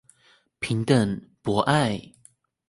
[0.59, 2.15] 平等、博愛